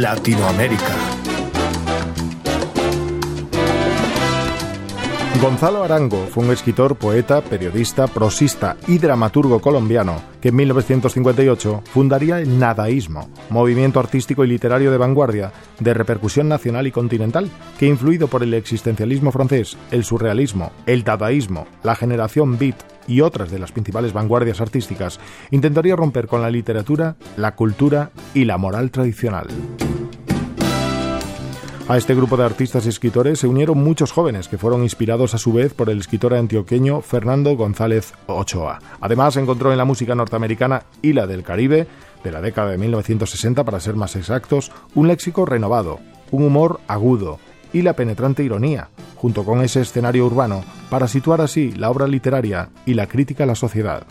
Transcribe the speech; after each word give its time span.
Latinoamérica. 0.00 0.96
Gonzalo 5.42 5.82
Arango 5.82 6.24
fue 6.30 6.44
un 6.44 6.52
escritor, 6.52 6.94
poeta, 6.94 7.42
periodista, 7.42 8.06
prosista 8.06 8.76
y 8.86 8.98
dramaturgo 8.98 9.60
colombiano 9.60 10.22
que 10.40 10.48
en 10.48 10.56
1958 10.56 11.82
fundaría 11.84 12.38
el 12.38 12.60
nadaísmo, 12.60 13.28
movimiento 13.50 13.98
artístico 13.98 14.44
y 14.44 14.48
literario 14.48 14.92
de 14.92 14.98
vanguardia 14.98 15.52
de 15.80 15.94
repercusión 15.94 16.48
nacional 16.48 16.86
y 16.86 16.92
continental, 16.92 17.50
que 17.76 17.86
influido 17.86 18.28
por 18.28 18.44
el 18.44 18.54
existencialismo 18.54 19.32
francés, 19.32 19.76
el 19.90 20.04
surrealismo, 20.04 20.70
el 20.86 21.02
dadaísmo, 21.02 21.66
la 21.82 21.96
generación 21.96 22.56
beat 22.56 22.76
y 23.08 23.20
otras 23.20 23.50
de 23.50 23.58
las 23.58 23.72
principales 23.72 24.12
vanguardias 24.12 24.60
artísticas, 24.60 25.18
intentaría 25.50 25.96
romper 25.96 26.28
con 26.28 26.42
la 26.42 26.50
literatura, 26.50 27.16
la 27.36 27.56
cultura 27.56 28.10
y 28.32 28.44
la 28.44 28.58
moral 28.58 28.92
tradicional. 28.92 29.48
A 31.92 31.98
este 31.98 32.14
grupo 32.14 32.38
de 32.38 32.44
artistas 32.46 32.86
y 32.86 32.88
escritores 32.88 33.40
se 33.40 33.46
unieron 33.46 33.76
muchos 33.76 34.12
jóvenes 34.12 34.48
que 34.48 34.56
fueron 34.56 34.82
inspirados 34.82 35.34
a 35.34 35.38
su 35.38 35.52
vez 35.52 35.74
por 35.74 35.90
el 35.90 35.98
escritor 35.98 36.32
antioqueño 36.32 37.02
Fernando 37.02 37.54
González 37.54 38.14
Ochoa. 38.28 38.78
Además, 39.02 39.36
encontró 39.36 39.72
en 39.72 39.76
la 39.76 39.84
música 39.84 40.14
norteamericana 40.14 40.84
y 41.02 41.12
la 41.12 41.26
del 41.26 41.42
Caribe, 41.42 41.86
de 42.24 42.32
la 42.32 42.40
década 42.40 42.70
de 42.70 42.78
1960 42.78 43.62
para 43.64 43.78
ser 43.78 43.94
más 43.94 44.16
exactos, 44.16 44.72
un 44.94 45.06
léxico 45.06 45.44
renovado, 45.44 46.00
un 46.30 46.44
humor 46.44 46.80
agudo 46.88 47.38
y 47.74 47.82
la 47.82 47.92
penetrante 47.92 48.42
ironía, 48.42 48.88
junto 49.16 49.44
con 49.44 49.60
ese 49.60 49.82
escenario 49.82 50.24
urbano, 50.24 50.64
para 50.88 51.08
situar 51.08 51.42
así 51.42 51.72
la 51.72 51.90
obra 51.90 52.06
literaria 52.06 52.70
y 52.86 52.94
la 52.94 53.06
crítica 53.06 53.44
a 53.44 53.46
la 53.46 53.54
sociedad. 53.54 54.06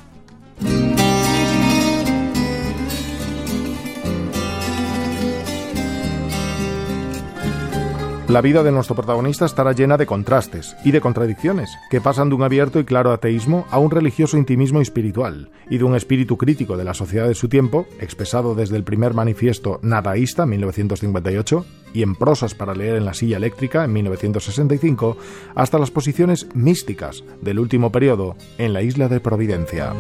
La 8.31 8.39
vida 8.39 8.63
de 8.63 8.71
nuestro 8.71 8.95
protagonista 8.95 9.43
estará 9.43 9.73
llena 9.73 9.97
de 9.97 10.05
contrastes 10.05 10.77
y 10.85 10.91
de 10.91 11.01
contradicciones, 11.01 11.69
que 11.89 11.99
pasan 11.99 12.29
de 12.29 12.35
un 12.35 12.43
abierto 12.43 12.79
y 12.79 12.85
claro 12.85 13.11
ateísmo 13.11 13.67
a 13.71 13.77
un 13.77 13.91
religioso 13.91 14.37
intimismo 14.37 14.79
espiritual, 14.79 15.49
y 15.69 15.79
de 15.79 15.83
un 15.83 15.97
espíritu 15.97 16.37
crítico 16.37 16.77
de 16.77 16.85
la 16.85 16.93
sociedad 16.93 17.27
de 17.27 17.35
su 17.35 17.49
tiempo, 17.49 17.87
expresado 17.99 18.55
desde 18.55 18.77
el 18.77 18.85
primer 18.85 19.13
manifiesto 19.13 19.81
nadaísta 19.83 20.43
en 20.43 20.49
1958 20.51 21.65
y 21.93 22.03
en 22.03 22.15
prosas 22.15 22.55
para 22.55 22.73
leer 22.73 22.95
en 22.95 23.03
la 23.03 23.13
silla 23.13 23.35
eléctrica 23.35 23.83
en 23.83 23.91
1965, 23.91 25.17
hasta 25.53 25.77
las 25.77 25.91
posiciones 25.91 26.47
místicas 26.55 27.25
del 27.41 27.59
último 27.59 27.91
periodo 27.91 28.37
en 28.57 28.71
la 28.71 28.81
isla 28.81 29.09
de 29.09 29.19
Providencia. 29.19 29.91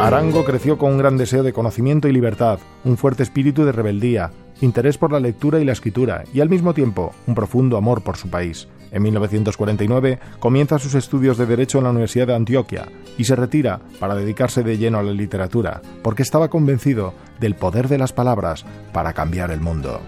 Arango 0.00 0.46
creció 0.46 0.78
con 0.78 0.92
un 0.92 0.98
gran 0.98 1.18
deseo 1.18 1.42
de 1.42 1.52
conocimiento 1.52 2.08
y 2.08 2.12
libertad, 2.12 2.58
un 2.84 2.96
fuerte 2.96 3.22
espíritu 3.22 3.66
de 3.66 3.72
rebeldía, 3.72 4.32
interés 4.60 4.98
por 4.98 5.12
la 5.12 5.20
lectura 5.20 5.60
y 5.60 5.64
la 5.64 5.72
escritura 5.72 6.24
y 6.32 6.40
al 6.40 6.48
mismo 6.48 6.74
tiempo 6.74 7.12
un 7.26 7.34
profundo 7.34 7.76
amor 7.76 8.02
por 8.02 8.16
su 8.16 8.28
país. 8.28 8.68
En 8.92 9.02
1949 9.02 10.18
comienza 10.38 10.78
sus 10.78 10.94
estudios 10.94 11.38
de 11.38 11.46
Derecho 11.46 11.78
en 11.78 11.84
la 11.84 11.90
Universidad 11.90 12.26
de 12.26 12.34
Antioquia 12.34 12.88
y 13.16 13.24
se 13.24 13.36
retira 13.36 13.80
para 13.98 14.14
dedicarse 14.14 14.62
de 14.62 14.78
lleno 14.78 14.98
a 14.98 15.02
la 15.02 15.12
literatura, 15.12 15.80
porque 16.02 16.22
estaba 16.22 16.48
convencido 16.48 17.14
del 17.38 17.54
poder 17.54 17.88
de 17.88 17.98
las 17.98 18.12
palabras 18.12 18.64
para 18.92 19.12
cambiar 19.12 19.50
el 19.50 19.60
mundo. 19.60 20.00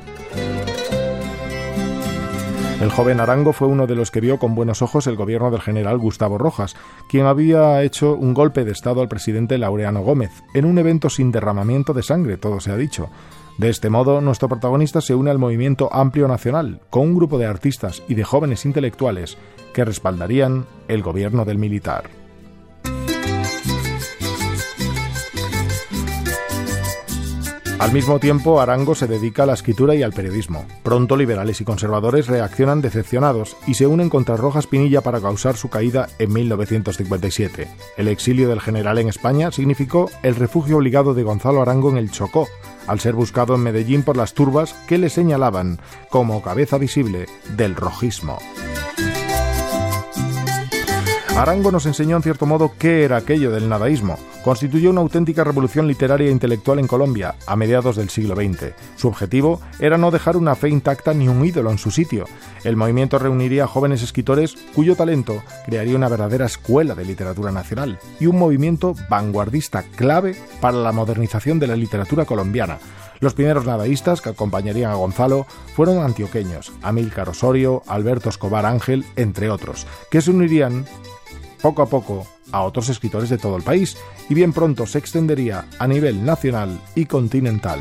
El 2.83 2.91
joven 2.91 3.21
Arango 3.21 3.53
fue 3.53 3.69
uno 3.69 3.87
de 3.87 3.95
los 3.95 4.11
que 4.11 4.21
vio 4.21 4.41
con 4.41 4.57
buenos 4.57 4.83
ojos 4.83 5.07
el 5.07 5.15
gobierno 5.15 5.53
del 5.53 5.61
general 5.61 5.99
Gustavo 5.99 6.37
Rojas, 6.37 6.75
quien 7.09 7.27
había 7.27 7.81
hecho 7.85 8.17
un 8.17 8.35
golpe 8.35 8.65
de 8.65 8.73
Estado 8.73 9.03
al 9.03 9.09
presidente 9.09 9.57
Laureano 9.57 10.03
Gómez, 10.03 10.43
en 10.53 10.65
un 10.65 10.79
evento 10.79 11.09
sin 11.09 11.31
derramamiento 11.31 11.93
de 11.93 12.03
sangre, 12.03 12.39
todo 12.39 12.59
se 12.59 12.73
ha 12.73 12.77
dicho. 12.77 13.09
De 13.59 13.69
este 13.69 13.91
modo, 13.91 14.21
nuestro 14.21 14.49
protagonista 14.49 15.01
se 15.01 15.15
une 15.15 15.31
al 15.31 15.39
movimiento 15.39 15.93
amplio 15.93 16.27
nacional, 16.27 16.81
con 16.91 17.03
un 17.03 17.15
grupo 17.15 17.39
de 17.39 17.47
artistas 17.47 18.03
y 18.09 18.15
de 18.15 18.25
jóvenes 18.25 18.65
intelectuales 18.65 19.37
que 19.75 19.85
respaldarían 19.85 20.67
el 20.89 21.03
gobierno 21.03 21.45
del 21.45 21.59
militar. 21.59 22.22
Al 27.83 27.93
mismo 27.93 28.21
tiempo, 28.21 28.61
Arango 28.61 28.95
se 28.95 29.09
dedica 29.09 29.43
a 29.43 29.47
la 29.47 29.55
escritura 29.55 29.97
y 29.97 30.05
al 30.05 30.13
periodismo. 30.13 30.65
Pronto 30.85 31.17
liberales 31.17 31.61
y 31.61 31.65
conservadores 31.65 32.29
reaccionan 32.29 32.81
decepcionados 32.81 33.57
y 33.67 33.75
se 33.75 33.89
unen 33.89 34.09
contra 34.09 34.37
Rojas 34.37 34.69
Pinilla 34.69 35.01
para 35.01 35.21
causar 35.21 35.57
su 35.57 35.69
caída 35.69 36.09
en 36.21 36.33
1957. 36.33 37.67
El 37.97 38.07
exilio 38.07 38.49
del 38.49 38.61
general 38.61 38.99
en 38.99 39.09
España 39.09 39.51
significó 39.51 40.09
el 40.23 40.37
refugio 40.37 40.77
obligado 40.77 41.13
de 41.13 41.25
Gonzalo 41.25 41.61
Arango 41.61 41.91
en 41.91 41.97
el 41.97 42.13
Chocó, 42.13 42.47
al 42.87 43.01
ser 43.01 43.15
buscado 43.15 43.57
en 43.57 43.63
Medellín 43.63 44.05
por 44.05 44.17
las 44.17 44.33
turbas 44.33 44.75
que 44.87 44.97
le 44.97 45.11
señalaban 45.11 45.81
como 46.09 46.41
cabeza 46.41 46.79
visible 46.79 47.27
del 47.57 47.75
rojismo. 47.75 48.39
Arango 51.37 51.73
nos 51.73 51.87
enseñó 51.87 52.17
en 52.17 52.23
cierto 52.23 52.45
modo 52.45 52.73
qué 52.79 53.05
era 53.05 53.17
aquello 53.17 53.51
del 53.51 53.69
nadaísmo. 53.69 54.19
Constituyó 54.45 54.91
una 54.91 55.01
auténtica 55.01 55.43
revolución 55.43 55.89
literaria 55.89 56.29
e 56.29 56.31
intelectual 56.31 56.79
en 56.79 56.87
Colombia 56.87 57.37
a 57.47 57.57
mediados 57.57 57.97
del 57.97 58.11
siglo 58.11 58.37
XX. 58.37 58.75
Su 58.97 59.09
objetivo 59.09 59.61
era 59.81 59.97
no 59.97 60.11
dejar 60.11 60.37
una 60.37 60.55
fe 60.55 60.69
intacta 60.69 61.15
ni 61.15 61.29
un 61.29 61.43
ídolo 61.43 61.71
en 61.71 61.79
su 61.79 61.91
sitio. 61.91 62.27
El 62.65 62.77
movimiento 62.77 63.19
reuniría 63.19 63.67
jóvenes 63.67 64.03
escritores 64.03 64.57
cuyo 64.75 64.95
talento 64.95 65.43
crearía 65.65 65.97
una 65.97 66.09
verdadera 66.09 66.45
escuela 66.45 66.95
de 66.95 67.07
literatura 67.07 67.51
nacional 67.51 67.99
y 68.21 68.27
un 68.27 68.39
movimiento 68.39 68.95
vanguardista 69.09 69.85
clave 69.97 70.37
para 70.61 70.77
la 70.77 70.93
modernización 70.93 71.59
de 71.59 71.67
la 71.67 71.77
literatura 71.77 72.27
colombiana. 72.27 72.79
Los 73.21 73.35
primeros 73.35 73.65
nadaístas 73.65 74.21
que 74.21 74.31
acompañarían 74.31 74.91
a 74.91 74.97
Gonzalo 74.97 75.47
fueron 75.77 76.03
antioqueños, 76.03 76.73
Amílcar 76.83 77.29
Osorio, 77.29 77.85
Alberto 77.87 78.29
Escobar 78.29 78.67
Ángel, 78.67 79.05
entre 79.15 79.49
otros, 79.49 79.87
que 80.11 80.21
se 80.21 80.33
unirían 80.33 80.85
poco 81.63 81.83
a 81.83 81.87
poco 81.87 82.27
a 82.51 82.63
otros 82.63 82.89
escritores 82.89 83.31
de 83.31 83.39
todo 83.39 83.57
el 83.57 83.63
país 83.63 83.97
y 84.29 84.35
bien 84.35 84.53
pronto 84.53 84.87
se 84.87 84.99
extendería 84.99 85.67
a 85.79 85.87
nivel 85.87 86.25
nacional 86.25 86.79
y 86.95 87.07
continental. 87.07 87.81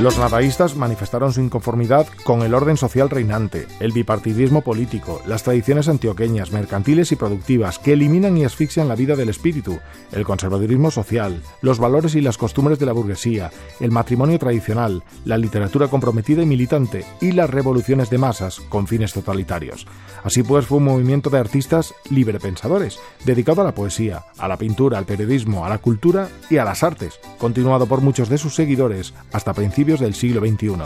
Los 0.00 0.16
nadaístas 0.16 0.76
manifestaron 0.76 1.30
su 1.30 1.42
inconformidad 1.42 2.06
con 2.24 2.40
el 2.40 2.54
orden 2.54 2.78
social 2.78 3.10
reinante, 3.10 3.66
el 3.80 3.92
bipartidismo 3.92 4.62
político, 4.62 5.20
las 5.26 5.42
tradiciones 5.42 5.88
antioqueñas, 5.88 6.52
mercantiles 6.52 7.12
y 7.12 7.16
productivas 7.16 7.78
que 7.78 7.92
eliminan 7.92 8.34
y 8.38 8.46
asfixian 8.46 8.88
la 8.88 8.94
vida 8.94 9.14
del 9.14 9.28
espíritu, 9.28 9.78
el 10.12 10.24
conservadurismo 10.24 10.90
social, 10.90 11.42
los 11.60 11.78
valores 11.78 12.14
y 12.14 12.22
las 12.22 12.38
costumbres 12.38 12.78
de 12.78 12.86
la 12.86 12.92
burguesía, 12.92 13.50
el 13.78 13.90
matrimonio 13.90 14.38
tradicional, 14.38 15.02
la 15.26 15.36
literatura 15.36 15.88
comprometida 15.88 16.42
y 16.42 16.46
militante 16.46 17.04
y 17.20 17.32
las 17.32 17.50
revoluciones 17.50 18.08
de 18.08 18.16
masas 18.16 18.60
con 18.70 18.86
fines 18.86 19.12
totalitarios. 19.12 19.86
Así 20.24 20.42
pues, 20.42 20.64
fue 20.64 20.78
un 20.78 20.84
movimiento 20.84 21.28
de 21.28 21.40
artistas 21.40 21.92
librepensadores, 22.08 22.98
dedicado 23.26 23.60
a 23.60 23.64
la 23.64 23.74
poesía, 23.74 24.24
a 24.38 24.48
la 24.48 24.56
pintura, 24.56 24.96
al 24.96 25.04
periodismo, 25.04 25.66
a 25.66 25.68
la 25.68 25.76
cultura 25.76 26.30
y 26.48 26.56
a 26.56 26.64
las 26.64 26.82
artes, 26.82 27.20
continuado 27.36 27.84
por 27.84 28.00
muchos 28.00 28.30
de 28.30 28.38
sus 28.38 28.54
seguidores 28.54 29.12
hasta 29.30 29.52
del 29.98 30.14
siglo 30.14 30.40
XXI. 30.40 30.76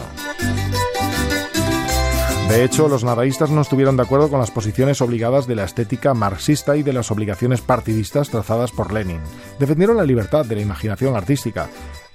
De 2.49 2.63
hecho, 2.63 2.89
los 2.89 3.05
nadaístas 3.05 3.51
no 3.51 3.63
estuvieron 3.63 3.97
de 3.97 4.05
acuerdo 4.05 4.31
con 4.31 4.39
las 4.39 4.51
posiciones 4.51 5.01
obligadas 5.01 5.47
de 5.47 5.57
la 5.57 5.65
estética 5.65 6.15
marxista 6.15 6.77
y 6.77 6.83
de 6.83 6.93
las 6.93 7.11
obligaciones 7.11 7.61
partidistas 7.61 8.31
trazadas 8.31 8.71
por 8.71 8.93
Lenin. 8.93 9.21
Defendieron 9.59 9.97
la 9.97 10.05
libertad 10.05 10.45
de 10.45 10.55
la 10.55 10.63
imaginación 10.63 11.17
artística 11.17 11.69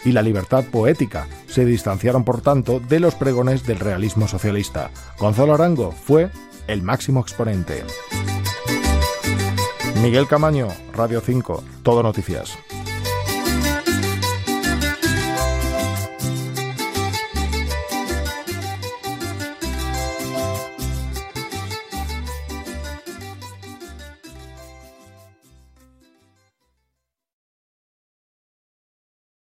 y 0.06 0.12
la 0.12 0.22
libertad 0.22 0.64
poética. 0.64 1.28
Se 1.48 1.66
distanciaron, 1.66 2.24
por 2.24 2.42
tanto, 2.42 2.80
de 2.80 3.00
los 3.00 3.16
pregones 3.16 3.66
del 3.66 3.80
realismo 3.80 4.28
socialista. 4.28 4.92
Gonzalo 5.18 5.56
Arango 5.56 5.92
fue 5.92 6.30
el 6.68 6.84
máximo 6.84 7.20
exponente. 7.20 7.84
Miguel 10.02 10.28
Camaño, 10.28 10.69
Radio 10.94 11.19
5, 11.19 11.63
Todo 11.84 12.02
Noticias. 12.04 12.58